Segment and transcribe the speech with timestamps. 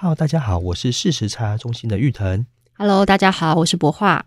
[0.00, 2.46] Hello，大家好，我是事实查中心的玉腾。
[2.76, 4.26] Hello，大家好，我是博化。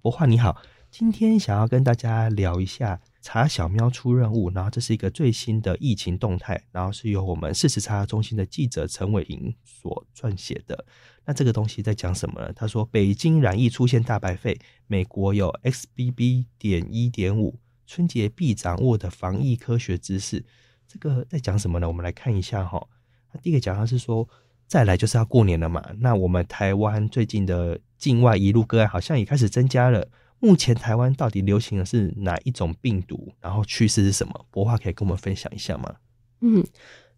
[0.00, 10.84] 博化你好，今天想要跟大家聊一下查小喵出任务，然后这是一个最新的疫情动态，然后是由我们事实查中心的记者陈伟莹所撰写的。
[11.24, 12.52] 那这个东西在讲什么呢？
[12.52, 14.56] 他说北京染疫出现大白肺，
[14.86, 16.44] 美国有 XBB.
[16.60, 17.58] 点一点五，
[17.88, 20.44] 春节必掌握的防疫科学知识。
[20.86, 21.88] 这个在讲什么呢？
[21.88, 22.86] 我们来看一下哈。
[23.32, 24.28] 他第一个讲的是说。
[24.68, 30.06] 再来就是要过年了嘛，那我们台湾最近的境外移入个案好像也开始增加了。
[30.40, 33.32] 目前台湾到底流行的是哪一种病毒？
[33.40, 34.32] 然后趋势是什么？
[34.50, 35.94] 博化可以跟我们分享一下吗？
[36.42, 36.62] 嗯，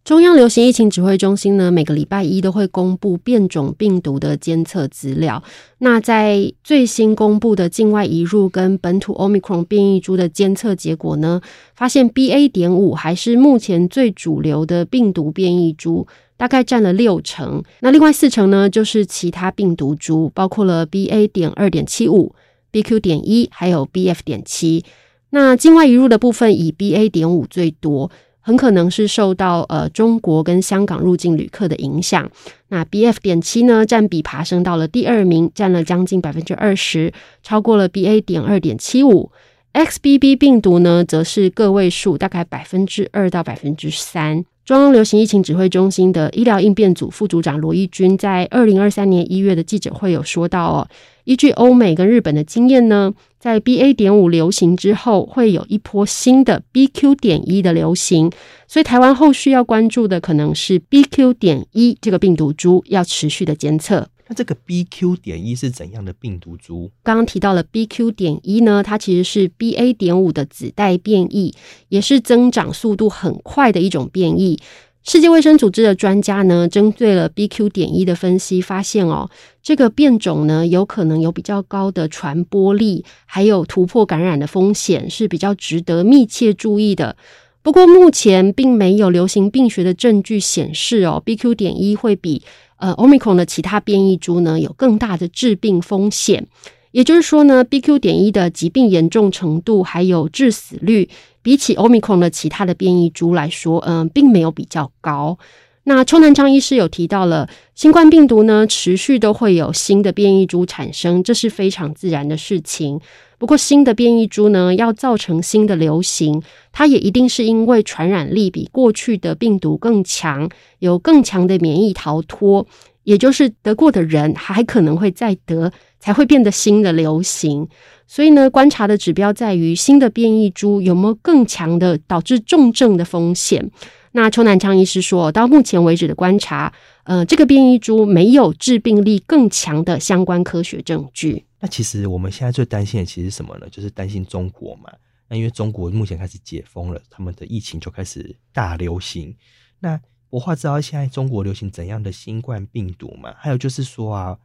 [0.04, 5.42] 中央流行疫情指挥中心呢，每个礼拜一都会公布变种病毒的监测资料。
[5.78, 11.42] 那在最新公布的境外移入跟本土 Omicron 变异株的监测结果呢，
[11.74, 12.48] 发现 BA.
[12.50, 16.06] 点五还是目前最主流的病毒变异株。
[16.40, 21.28] 大概占了六成，那另外四成呢，就是其他病毒株，包括了 BA.
[21.28, 22.34] 点二点七五、
[22.72, 22.98] BQ.
[22.98, 24.20] 点一，还有 BF.
[24.24, 24.82] 点七。
[25.28, 27.10] 那境外移入的部分以 BA.
[27.10, 28.10] 点五最多，
[28.40, 32.30] 很可能是受到呃中国跟香港入境旅客的影响。
[32.68, 33.16] 那 BF.
[33.20, 38.22] 点七呢，占比爬升到了第二名，占了将近百分之二十，超过了 BA.
[38.22, 39.30] 点二点七五。
[39.74, 44.46] XBB 病毒呢，则是个位数，大概百分之二到百分之三。
[44.64, 50.88] 中央流行疫情指挥中心的医疗应变组副组长罗毅军在二零二三年一月的记者会有说到哦，
[51.24, 53.92] 依据欧美跟日本的经验呢，在 BA.
[53.94, 57.16] 点五流行之后，会有一波新的 BQ.
[57.16, 58.30] 点一的流行，
[58.68, 61.34] 所以台湾后续要关注的可能是 BQ.
[61.34, 64.06] 点一这个病毒株，要持续的监测。
[64.30, 65.16] 那这个 BQ.
[65.16, 66.88] 点一是怎样的病毒株？
[67.02, 68.12] 刚刚提到了 BQ.
[68.12, 69.92] 点一呢，它其实是 BA.
[69.92, 71.52] 点五的子代变异，
[71.88, 74.56] 也是增长速度很快的一种变异。
[75.02, 77.70] 世界卫生组织的专家呢，针对了 BQ.
[77.70, 79.28] 点一的分析，发现哦，
[79.60, 87.16] 这个变种呢，有可能有比较高的传播力，还有突破感染的风险，是比较值得密切注意的。
[87.62, 91.54] 不过目前并没有流行病学的证据显示哦，BQ.
[91.54, 92.42] 点一会比
[92.76, 96.46] 呃，Omicron 的其他变异株呢，有更大的致病风险，
[96.92, 97.98] 也就是说呢，BQ.
[97.98, 101.08] 点一的疾病严重程度还有致死率，
[101.42, 105.38] 比起 Omicron 的其他的变异株来说，嗯、呃，并没有比较高。
[105.84, 113.00] 那邱南昌医师有提到了，新冠病毒呢，持续都会有新的变异株产生，这是非常自然的事情。
[113.38, 120.46] 不过，新的变异株呢，要造成新的流行，它也一定是因为传染力比过去的病毒更强，
[120.80, 122.66] 有更强的免疫逃脱，
[123.04, 127.66] 也就是得过的人还可能会再得，才会变得新的流行。
[128.06, 133.70] 所以呢，观察的指标在于新的变异株有没有更强的导致重症的风险。
[134.12, 136.72] 那邱南昌医师说，到目前为止的观察，
[137.04, 141.44] 呃，这个变异株没有致病力更强的相关科学证据。
[141.60, 143.68] 那其实我们现在最担心的其实是什么呢？
[143.70, 144.90] 就是担心中国嘛。
[145.28, 149.36] 那因为中国目前开始解封了，他们的疫情就开始大流行。
[149.78, 153.32] 那我话知道现在中国流行怎样的新冠病毒嘛？
[153.38, 154.36] 还有就是说啊，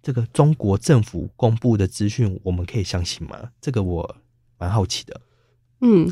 [0.00, 3.50] 这个中国政府公布的资讯，我们可以相信吗？
[3.60, 4.16] 这个我
[4.58, 5.20] 蛮好奇的。
[5.80, 6.08] 嗯。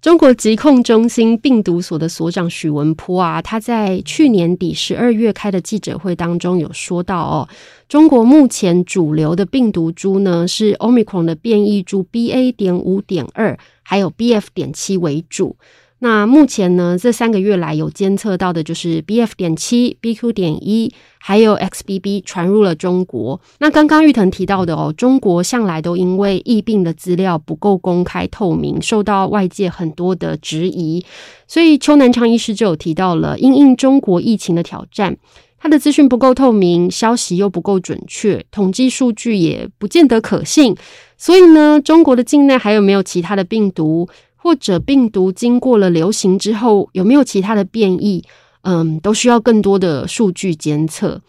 [0.00, 7.48] 中国疾控中心病毒所的所长许文波啊，他在去年底十二月开的记者会当中有说到哦，
[7.86, 12.50] 中国目前主流的病毒株呢是 Omicron 的变异株 BA.
[12.52, 14.44] 点五点二，还有 BF.
[14.54, 15.56] 点七为主。
[16.02, 19.32] 那目前呢，这三个月来有监测到的就是 BF.
[19.36, 20.32] 点七、BQ.
[20.32, 23.38] 点一，还有 XBB 传入了中国。
[23.58, 31.04] 那刚刚玉腾提到的哦，中国向来都因为疫病的资料不够公开透明，受到外界很多的质疑。
[31.46, 35.18] 所以邱南昌医师就有提到了，因应中国疫情的挑战，
[35.58, 40.74] 它的资讯不够透明，消息又不够准确，统计数据也不见得可信。
[41.18, 44.08] 所以呢，中国的境内还有没有其他的病毒？
[44.42, 48.24] 或者病毒经过了流行之后，有没有其他的变异？
[48.62, 51.20] 嗯，都需要更多的数据监测。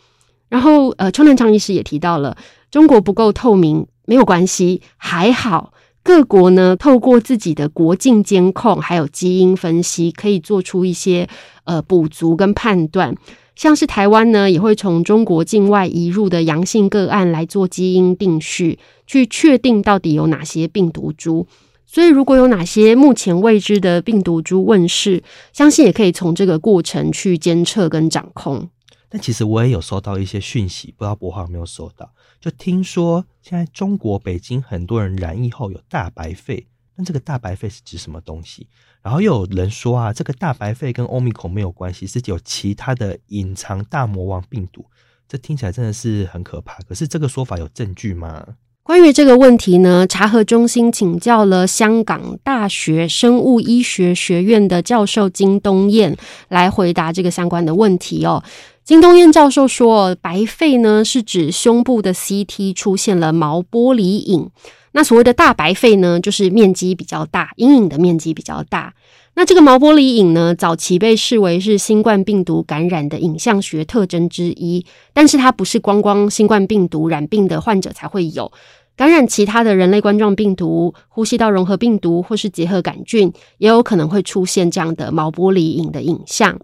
[0.49, 2.35] 然后，呃，邱南昌医师也提到了，
[2.69, 5.73] 中国不够透明，没有关系，还好
[6.03, 11.27] 各国呢，透过自己的国境监控，还有基因分析，可以做出一些
[11.65, 13.15] 呃补足跟判断。
[13.55, 21.45] 像是台湾呢，也会从中国境外移入的阳性个案来做基因定序，去确定到底有哪些病毒株。
[21.93, 25.21] 所以，如果有哪些目前未知的病毒株问世，
[25.51, 28.69] 相信也可以从这个过程去监测跟掌控。
[29.09, 32.09] 但其实我也有收到一些讯息，不知道柏樺有没有收到？
[32.39, 36.65] 就听说现在中国北京很多人染疫后有大白肺，
[36.95, 38.69] 那这个大白肺是指什么东西？
[39.01, 44.85] 然后又有人说啊，这个大白肺跟欧米孔没有关系，是有其他的隐藏大魔王病毒。
[45.27, 46.81] 这听起来真的是很可怕。
[46.83, 48.55] 可是这个说法有证据吗？
[48.83, 56.17] 关于这个问题呢，查核中心请教了香港大学生物医学学院的教授金东彦
[56.49, 58.43] 来回答这个相关的问题哦。
[58.83, 64.49] 金东彦教授说，白肺呢是指胸部的 CT 出现了毛玻璃影。
[64.93, 68.93] 那所谓的大白肺呢，就是面积比较大，阴影的面积比较大。
[69.33, 78.51] 那这个毛玻璃影呢，早期被视为是新冠病毒感染的影像学特征之一，但是它不是光光新冠病毒染病的患者才会有，
[78.97, 86.59] 感染其他的人类冠状病毒、呼吸道融合病毒或是结核杆菌，也有可能会出现这样的毛玻璃影的影像。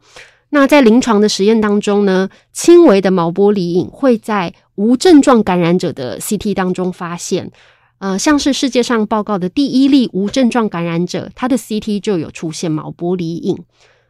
[0.49, 7.49] 那在临床的实验当中呢，轻微的毛玻璃影会在无症状感染者的 CT 当中发现。
[7.99, 13.57] 呃，像是世界上报告的第一例无症状感染者，他的 CT 就有出现毛玻璃影。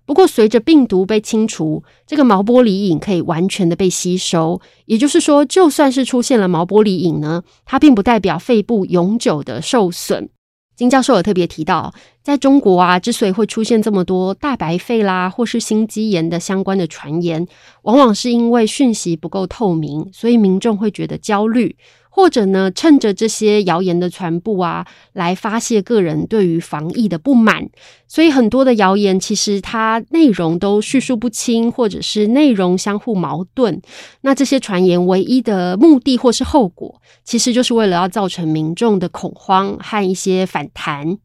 [0.05, 4.61] 不过，随着病毒被清除，这个毛玻璃影可以完全的被吸收。
[4.85, 10.29] 也就是说，就算是出现了毛玻璃影呢，它并不代表肺部永久的受损。
[10.77, 11.93] 金教授有特别提到，
[12.23, 17.47] 在中国啊，之所以会出现这么多大白肺啦，或是心肌炎的相关的传言，
[17.81, 21.75] 往往是因为讯息不够透明，所以民众会觉得焦虑。
[22.17, 27.69] 或者呢，趁着这些谣言的传播啊，来发泄个人对于防疫的不满。
[28.07, 33.79] 所以很多的谣言其实它内容都叙述不清，或者是内容相互矛盾。
[34.21, 41.19] 那这些传言唯一的目的或是后果，其实就是为了要造成民众的恐慌和一些反弹。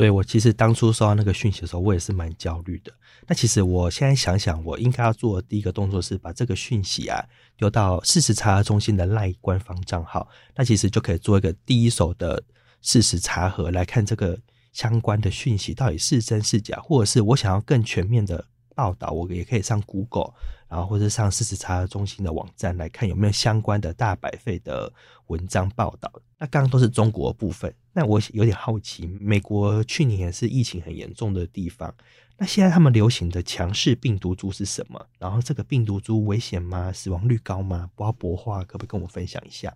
[0.00, 2.90] 对，我其实当初收到那个讯息的时候，我也是蛮焦虑的。
[3.26, 7.22] 那其实我现在想想，我应该要做的第一个动作是把这个讯息啊
[7.54, 10.26] 丢到事实查核中心的赖官方账号，
[10.56, 12.42] 那其实就可以做一个第一手的
[12.80, 14.40] 事实查核，来看这个
[14.72, 18.42] 相关的讯息到底是真是假，或者是我想要更全面的
[18.80, 20.32] 报道，我也可以上 Google，
[20.66, 24.90] 然后或者上事实查核中心的网站来看有没有相关的大白肺的
[25.26, 26.10] 文章报道。
[26.38, 31.94] 那刚刚都是中国的部分，那我有点好奇，美国去年也是疫情很严重的地方。
[32.38, 35.06] 那现在他们流行的强势病毒株是什么？
[35.18, 36.90] 然后这个病毒株危险吗？
[36.90, 37.90] 死亡率高吗？
[37.94, 39.70] 不知道柏樺可不可以跟我分享一下？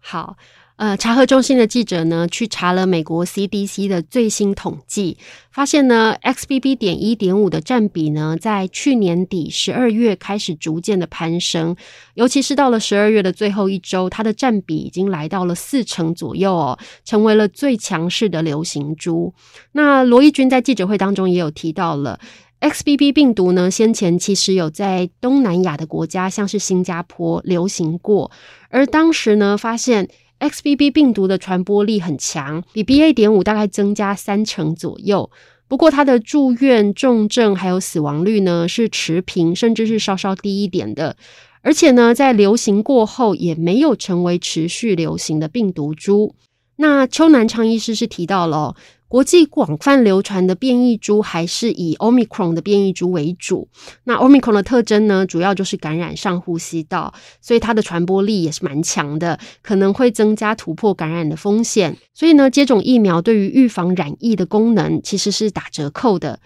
[0.00, 0.36] 好，
[0.76, 5.18] 呃，查核中心的记者呢，去查了美国 CDC 的最新统计，
[5.50, 6.76] 发现呢，XBB.
[6.76, 11.76] 点一点五的占比呢，在去年底十二月开始逐渐的攀升，
[12.14, 19.34] 尤其是到了十二月的最后一周，它的占比已经来到了四成左右哦，成为了最强势的流行株。
[19.72, 22.18] 那罗毅军在记者会当中也有提到了。
[22.60, 28.30] XBB 病毒呢，先前其实有在东南亚的国家，像是新加坡流行过，
[28.68, 30.08] 而当时呢，发现
[30.40, 33.12] XBB 病毒的传播力很强，比 BA.
[33.12, 35.30] 点五大概增加三成左右。
[35.68, 41.16] 不过它的住院、重症还有死亡率呢，是持平，甚至是稍稍低一点的。
[41.62, 46.34] 而且呢，在流行过后，也没有成为持续流行的病毒株。
[46.76, 48.74] 那邱南昌医师是提到了。
[49.08, 53.66] 国际广泛流传的变异株还是以 Omicron 的变异株为主。
[54.04, 61.96] 那 Omicron 的特征呢，主要就是感染上呼吸道，所以它的传播力也是蛮强的，可能会增加突破感染的风险。
[62.12, 66.38] 所以呢，接种疫苗对于预防染疫的功能其实是打折扣的。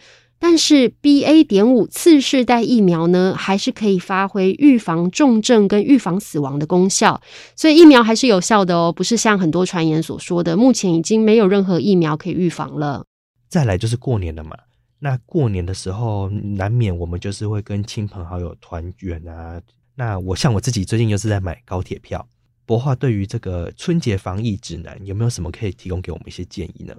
[0.45, 1.45] 但是 BA.
[1.45, 7.23] 点五次世代疫苗呢，还是可以发挥预防重症跟预防死亡的功效，
[7.55, 13.07] 所以疫苗还是有效的哦，不是像很多传言所说的，目前已经没有任何疫苗可以预防了。
[13.49, 14.57] 再来就是过年了嘛，
[14.99, 19.63] 那过年的时候难免我们就是会跟亲朋好友团圆啊。
[19.95, 22.27] 那我像我自己最近又是在买高铁票，
[22.67, 26.97] 博化对于这个春节防疫指南有没有什么可以提供给我们一些建议呢？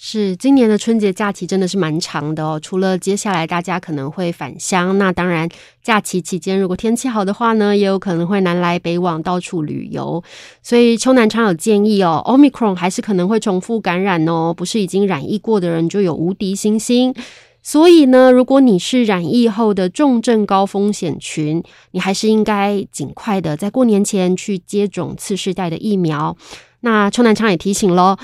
[0.00, 2.56] 是，今年的春节假期真的是蛮长的哦。
[2.62, 5.48] 除了接下来大家可能会返乡，那当然
[5.82, 10.22] 假期期间如果天气好的话呢，也有可能会南来北往到处旅游。
[10.62, 17.12] 所以邱南昌有建议哦，Omicron 还是可能会重复感染哦，不是已经染疫过的人就有无敌星星。
[17.60, 26.36] 所以呢，如果你是染疫后的重症高风险群，你还是应该尽快的在过年前去接种次世代的疫苗。
[26.82, 28.16] 那邱南昌也提醒喽。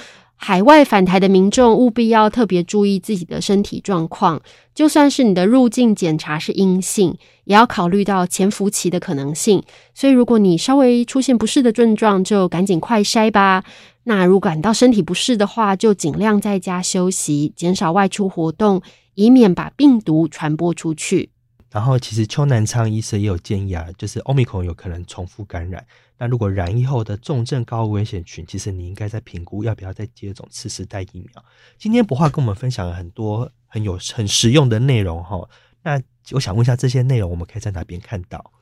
[0.46, 4.42] 海外返台的民众务必要特别注意自己的身体状况，
[4.74, 9.62] 就算是你的入境检查是阴性，也要考虑到潜伏期的可能性。
[9.94, 13.64] 所以，如果你稍微出现不适的症状，就赶紧快筛吧。
[14.02, 18.82] 那如果感到身体不适的话，就尽量在家休息，减少外出活动，
[19.14, 21.30] 以免把病毒传播出去。
[21.72, 25.82] 然后，其实邱南昌医生也有建议啊，就是欧米克有可能重复感染。
[26.18, 31.44] 那如果染疫后的重症高危险群，其实你应该在评估要不要再接种次世代疫苗。
[31.76, 35.48] 今天博樺跟我们分享了很多很有很实用的内容哈。
[35.82, 38.52] 那我想问一下，这些内容我们可以在哪边看到？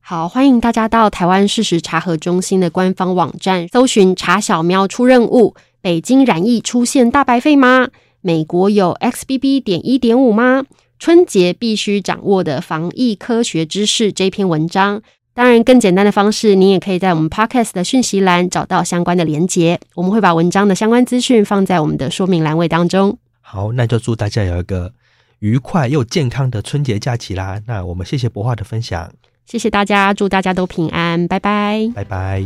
[0.00, 5.54] 好，欢迎大家到台湾事实查核中心的官方网站搜寻“查小喵出任务”。
[5.82, 7.88] 北京染疫出现大白肺吗？
[8.20, 9.62] 美国有 XBB.
[9.62, 10.64] 点一点五吗？
[10.98, 15.02] 春节必须掌握的防疫科学知识这篇文章，
[15.32, 23.16] 当然更简单的方式，您也可以在我们 Podcast 的讯息栏找到相关的连结，我们会把文章的相关资讯放在我们的说明栏位当中。
[23.40, 24.92] 好，那就祝大家有一个
[25.38, 27.60] 愉快又健康的春节假期啦！
[27.66, 29.10] 那我们谢谢博化的分享，
[29.46, 32.44] 谢谢大家，祝大家都平安，拜拜，拜拜。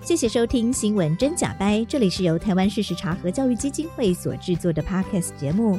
[0.00, 5.78] 谢谢收听《新闻真假掰》，这里是由台湾事实查核教育基金会所制作的 Podcast 节目。